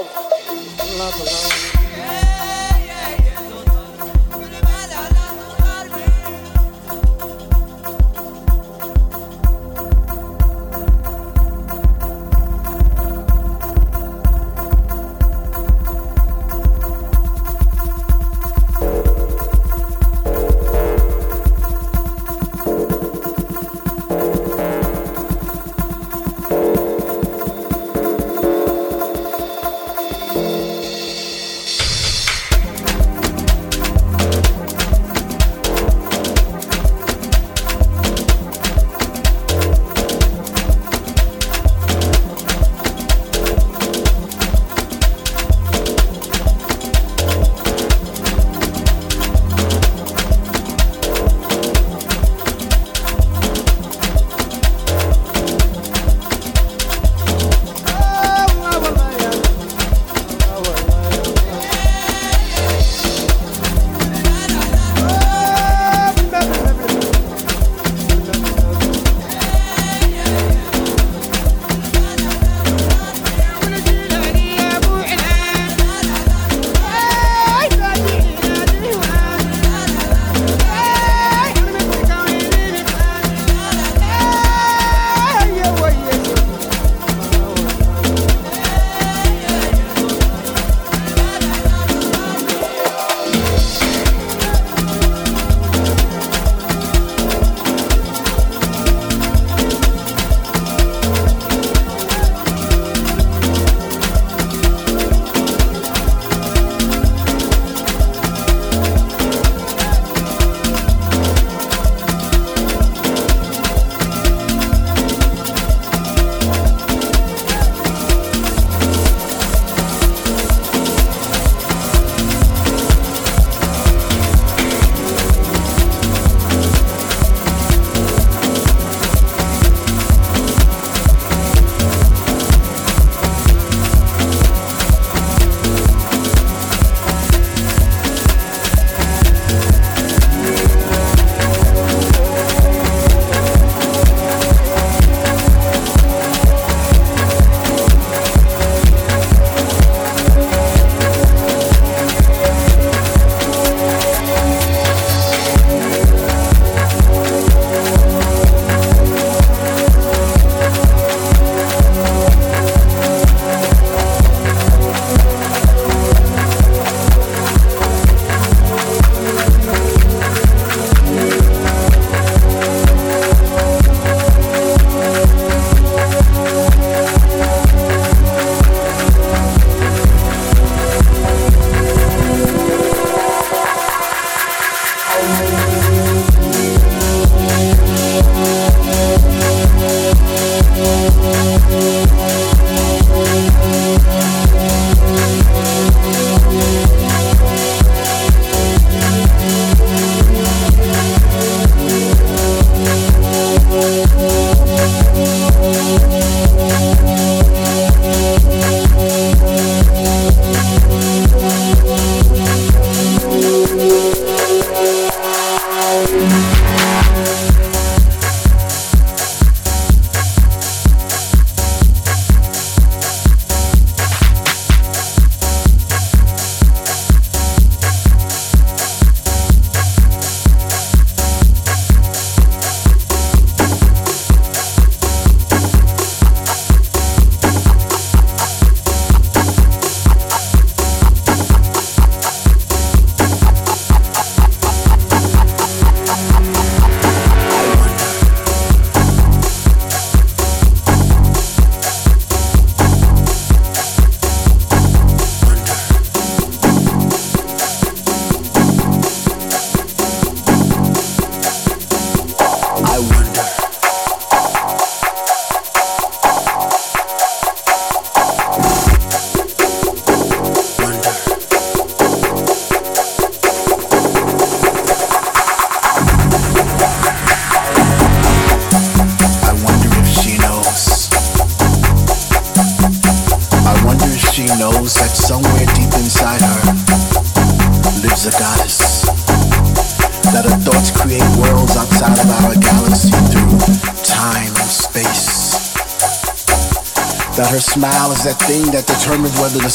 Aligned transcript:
of 0.00 0.98
love 0.98 1.20
alone. 1.20 1.77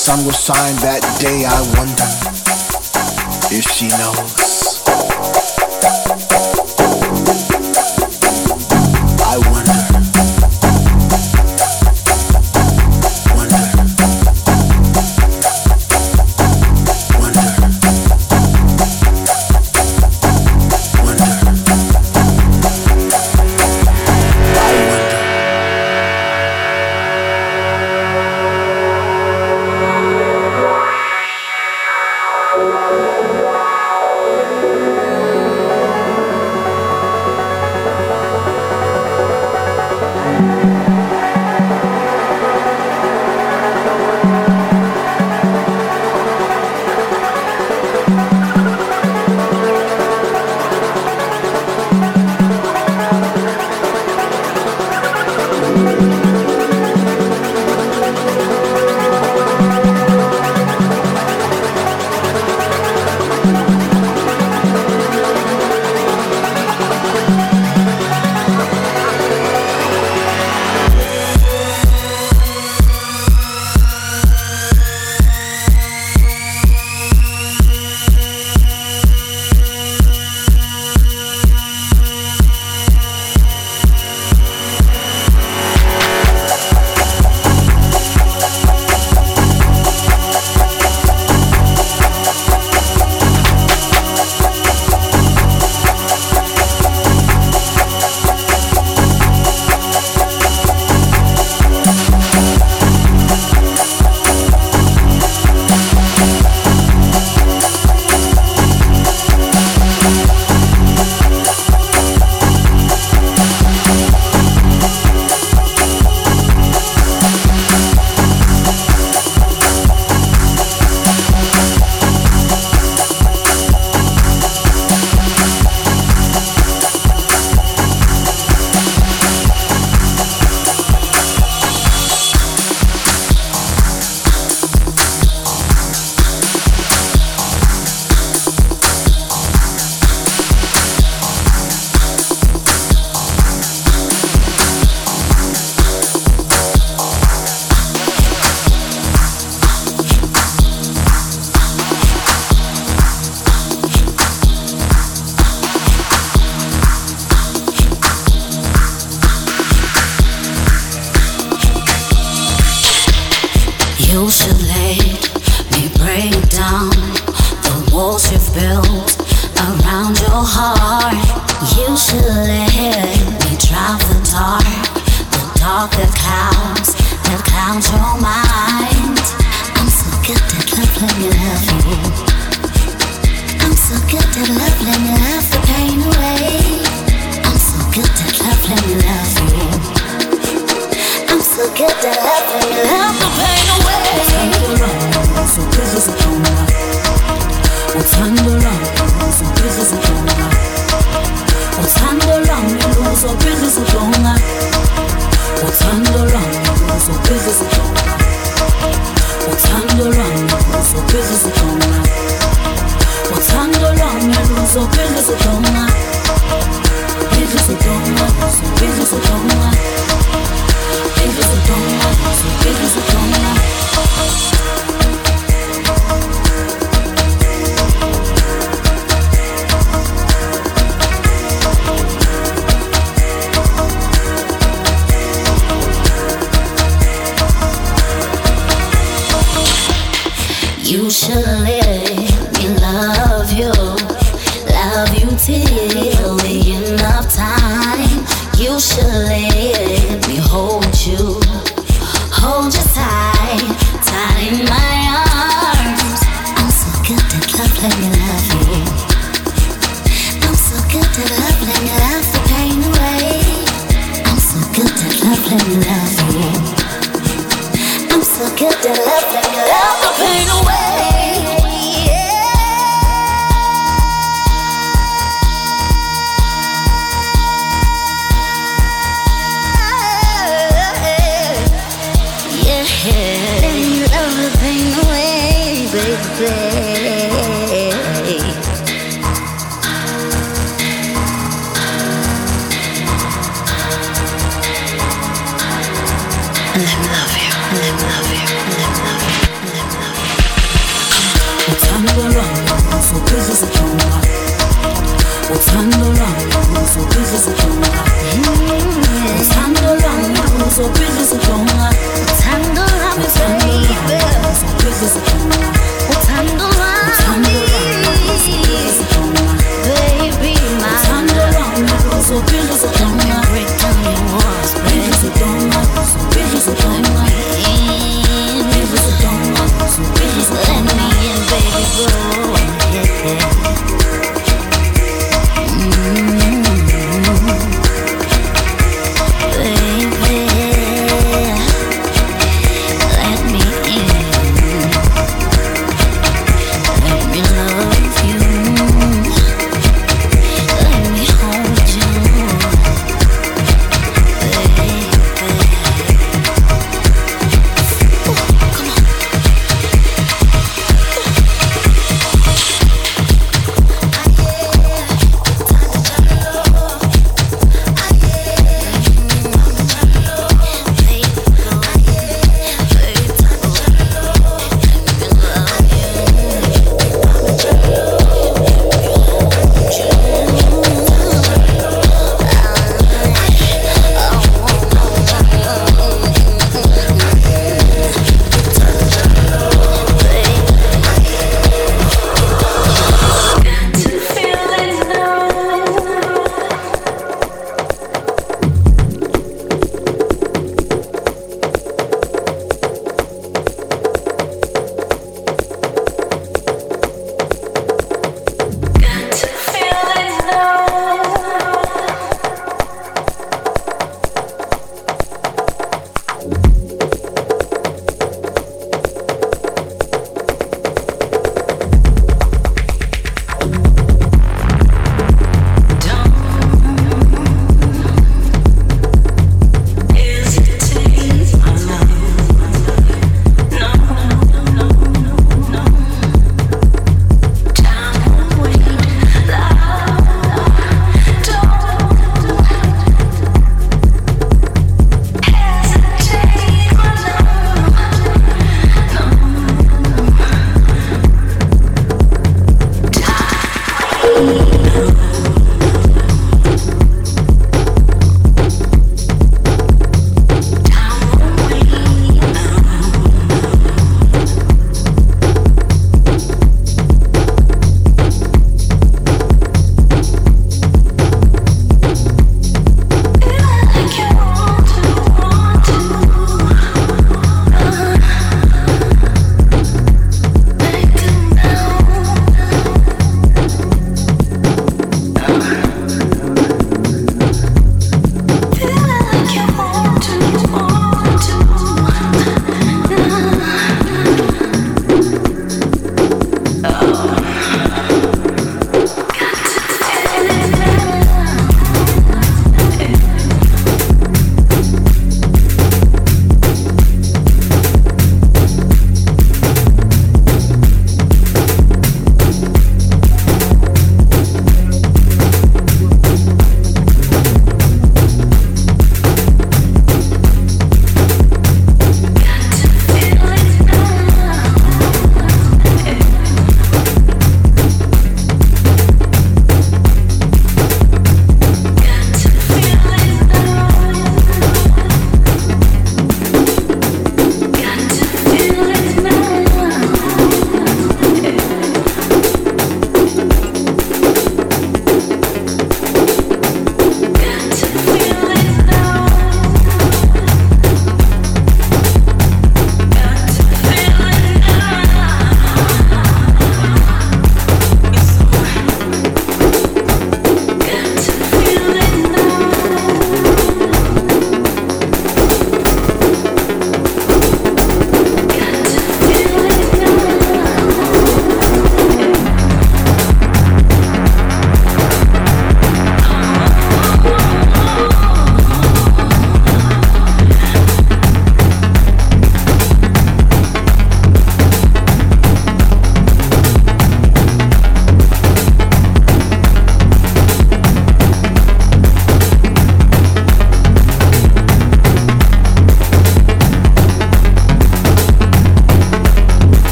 sun 0.00 0.24
will 0.24 0.32
shine 0.32 0.76
that 0.76 1.02
day. 1.20 1.44
I 1.44 1.60
wonder 1.76 2.08
if 3.54 3.64
she 3.70 3.88
knows. 3.88 4.49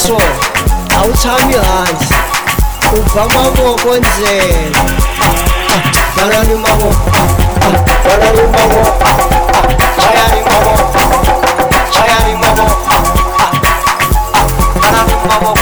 ubuso 0.00 0.18
awuthami 0.96 1.54
hansi 1.54 2.14
ubva 2.96 3.28
mavoko 3.28 3.96
nzele 3.96 4.72
bvarani 6.16 6.54
mavoko 6.54 7.18
bvarani 8.04 8.42
mavoko 8.52 8.90
chayani 9.96 10.42
mavoko 10.50 11.00
chayani 11.92 12.34
mavoko 12.42 12.94
bvarani 14.74 15.14
mavoko 15.28 15.58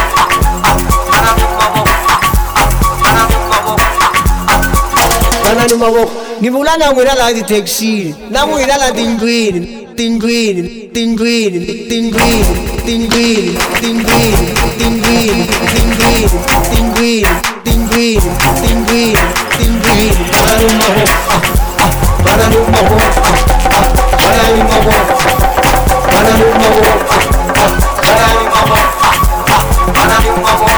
bvarani 5.42 5.74
mavoko 5.74 6.12
ngivula 6.40 6.76
na 6.76 6.90
wira 6.90 7.14
la 7.14 7.32
di 7.32 7.42
tithekisini 7.42 8.14
na 8.30 8.46
n'wina 8.46 8.76
laha 8.76 8.92
tindlwini 8.92 9.88
tindlwini 9.96 10.77
tindlwini 10.92 11.60
tindlwini 11.88 12.44
tindlwini 12.86 13.58
tindlwini 13.80 14.42
tindlwini 14.78 15.44
tindlwini 15.74 16.30
tindlwini 16.70 17.28
tindlwini 17.64 18.22
tindlwini 18.62 19.18
tindlwini 19.58 20.24
banani 20.32 20.72
mavoko 20.80 21.34
banani 22.24 22.60
mavoko 22.72 23.20
banani 24.18 24.62
mavoko 24.70 25.14
banani 26.08 26.44
mavoko 26.60 27.04
banani 28.02 28.44
mavoko 28.54 28.92
banani 29.94 30.30
mavoko 30.42 30.68
banani 30.68 30.77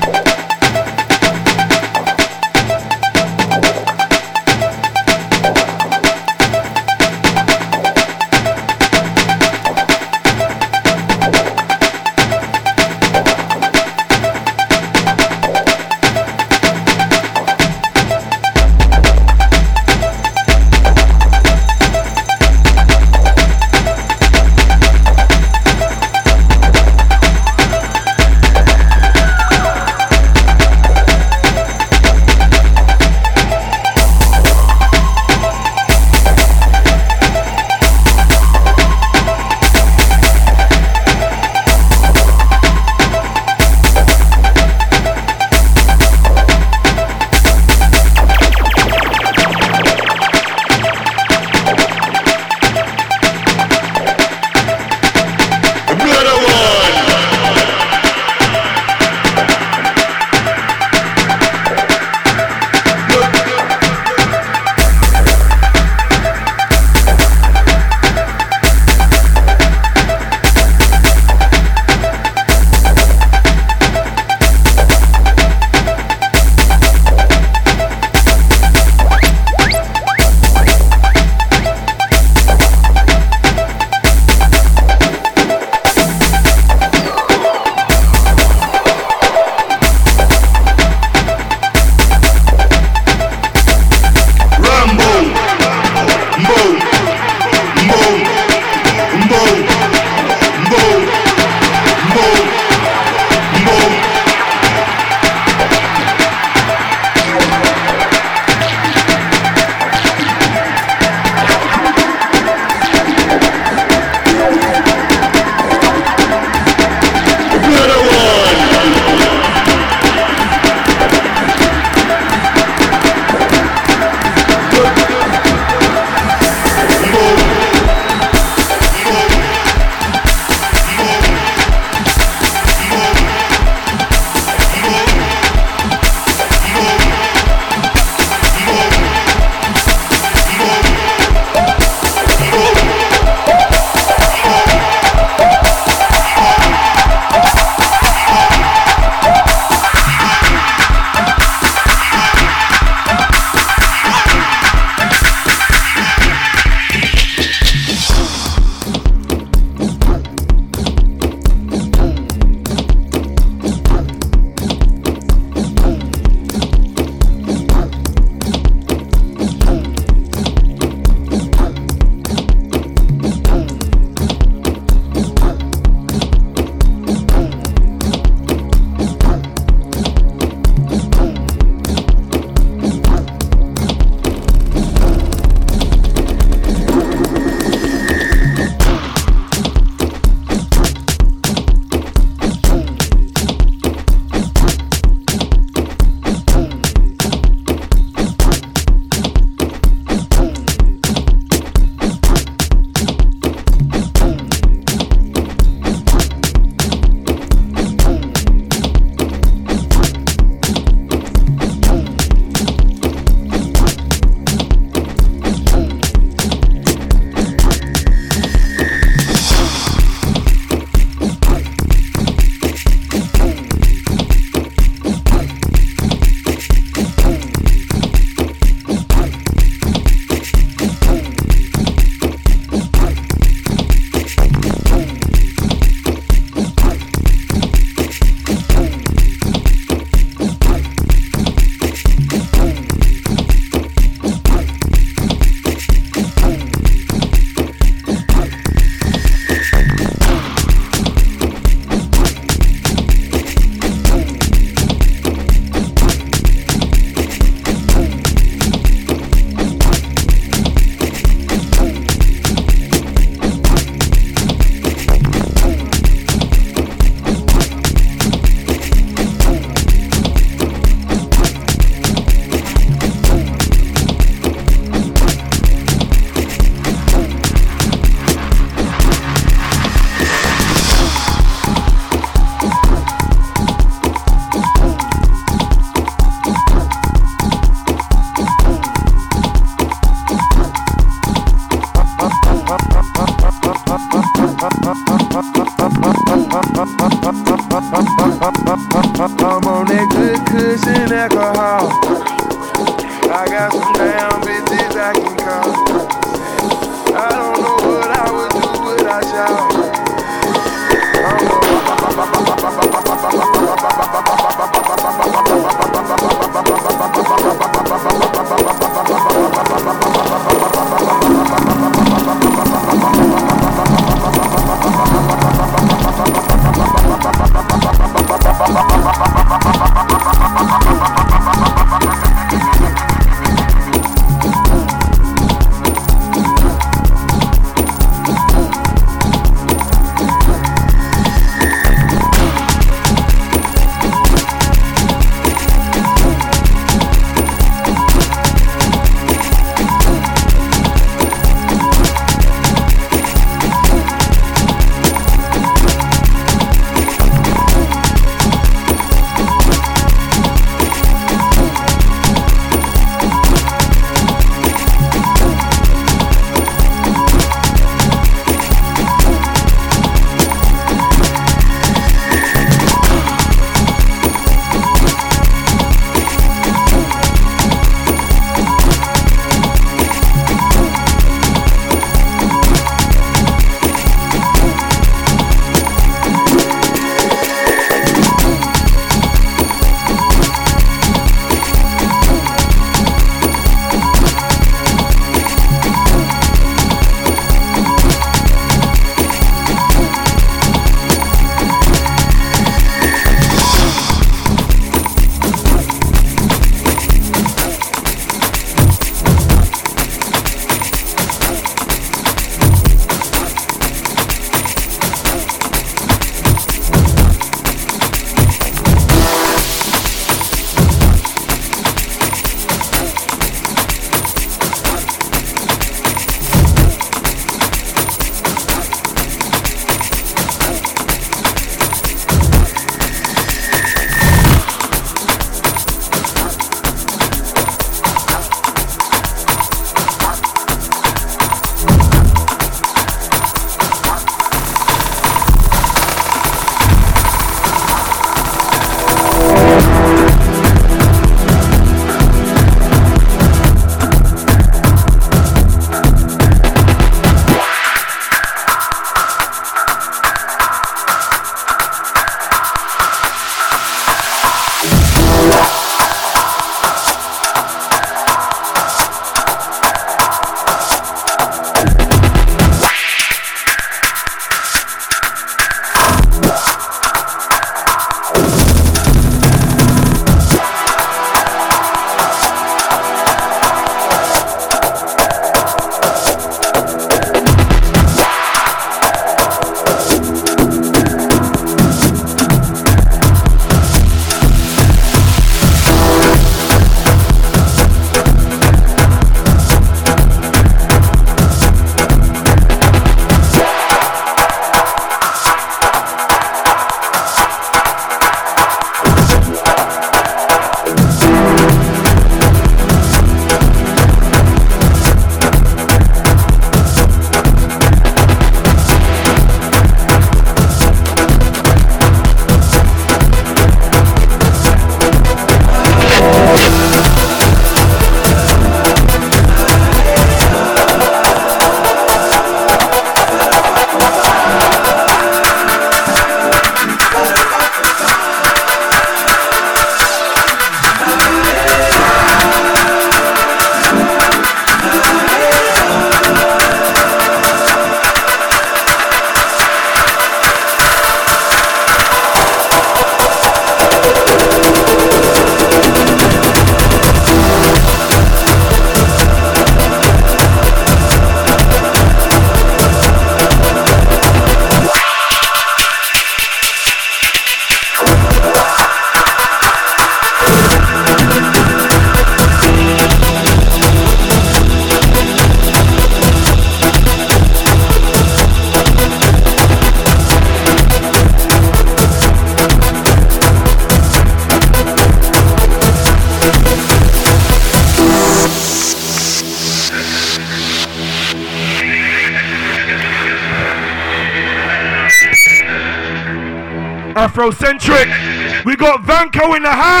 Vanco 599.21 599.55
in 599.55 599.61
the 599.61 599.69
house. 599.69 600.00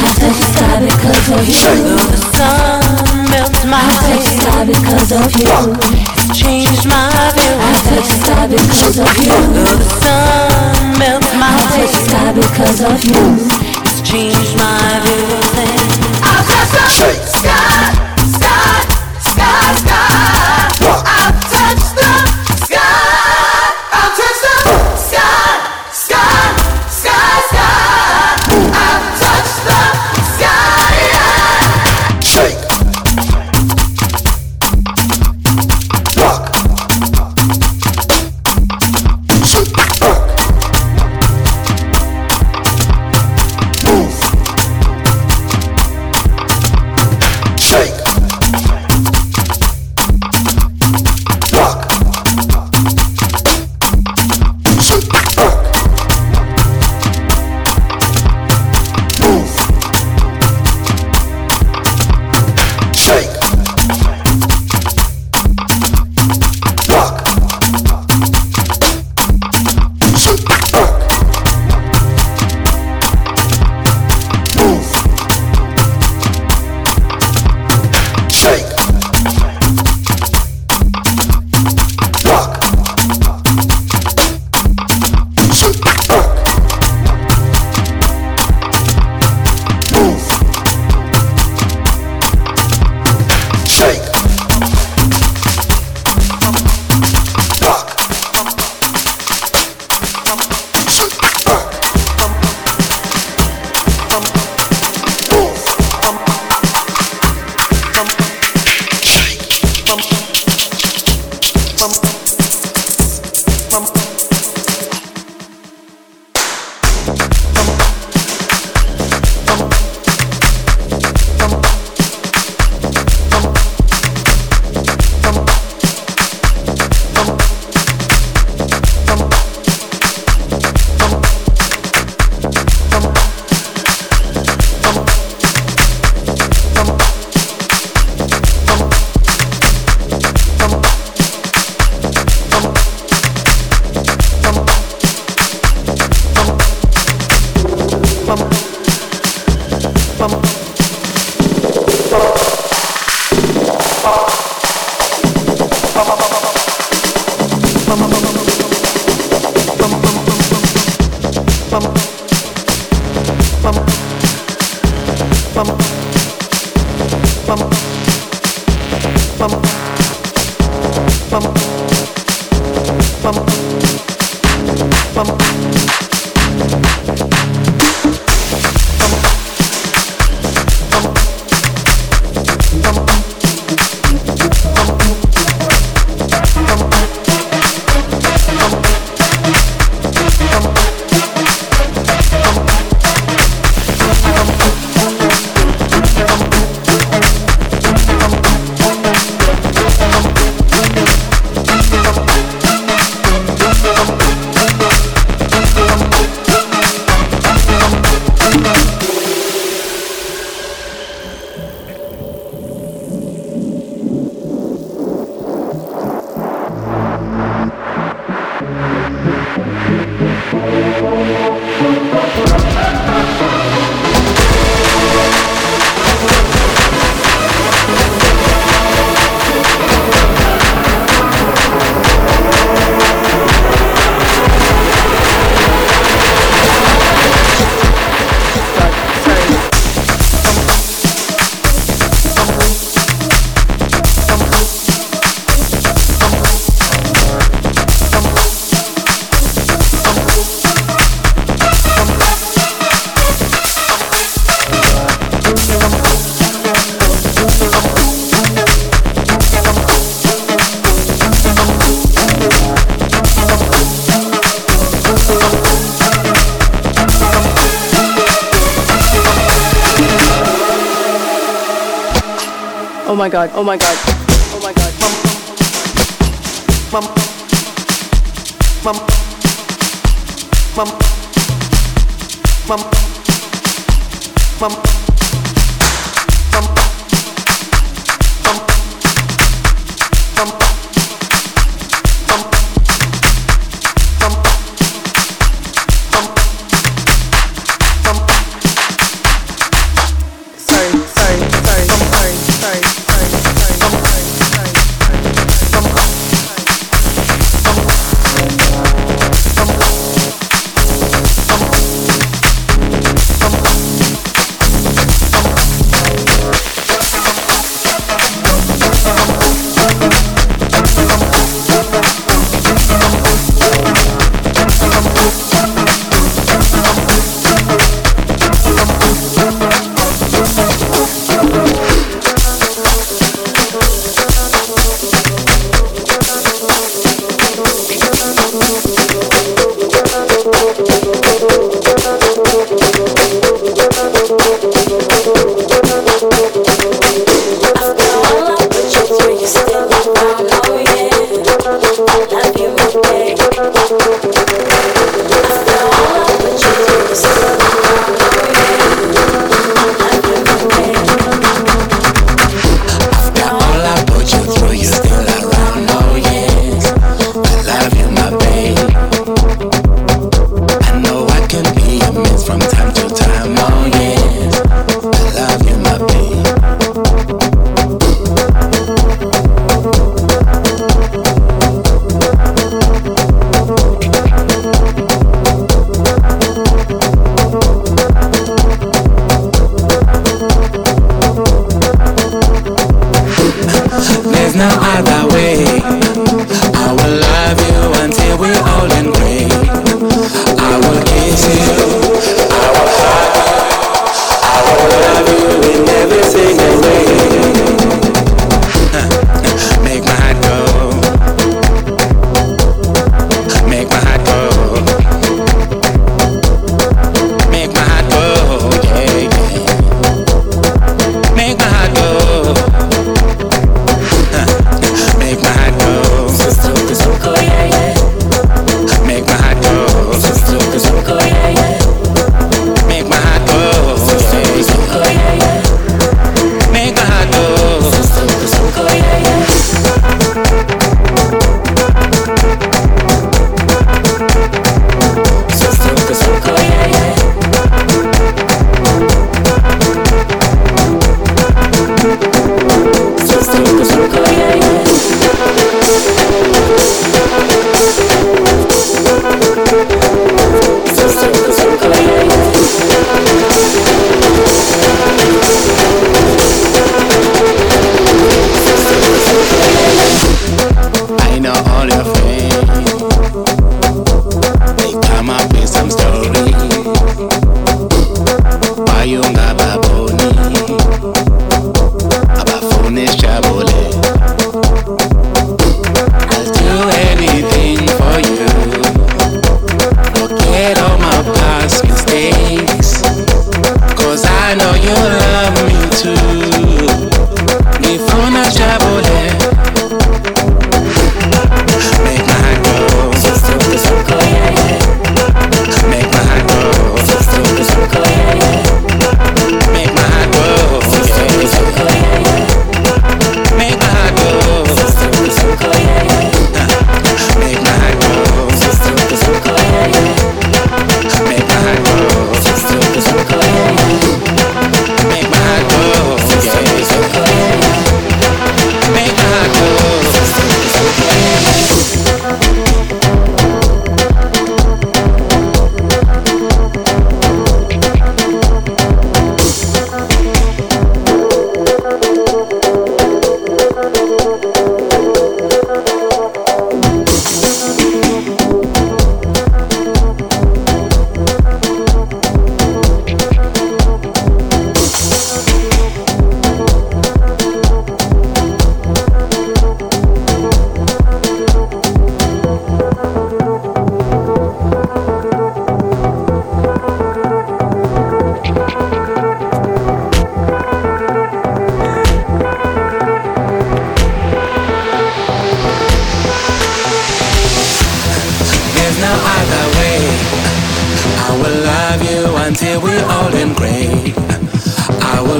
I 0.00 0.14
said 0.14 0.34
to 0.34 0.42
stop 0.54 0.80
because 0.82 1.28
of 1.30 1.46
you. 1.46 1.96
The 2.10 2.16
sun 2.34 3.30
melts 3.30 3.64
my 3.66 3.78
I 3.78 3.98
said 4.02 4.18
to 4.18 4.30
stop 4.40 4.66
because 4.66 5.12
of 5.12 5.30
you. 5.38 5.52
It's 6.14 6.38
changed 6.38 6.86
my 6.86 7.10
view. 7.34 7.54
I 7.58 7.74
said 7.84 8.02
to 8.02 8.14
stop 8.22 8.50
because 8.50 8.98
of 8.98 9.14
you. 9.18 9.38
The 9.62 9.88
sun 10.00 10.98
melts 10.98 11.34
my 11.34 11.50
I 11.50 11.66
said 11.70 11.88
to 11.88 11.98
stop 12.08 12.34
because 12.34 12.80
of 12.80 13.04
you. 13.04 13.22
It's 13.84 14.00
changed 14.08 14.56
my 14.56 15.00
view. 15.04 15.38
I've 16.22 16.46
got 16.46 16.66
some 16.66 17.26
sky. 17.26 18.07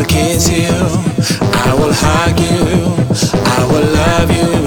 kiss 0.09 0.49
you. 0.49 0.69
I 1.69 1.75
will 1.79 1.93
hug 1.93 2.41
you. 2.41 2.59
I 3.45 3.65
will 3.71 3.93
love 3.95 4.31
you. 4.31 4.58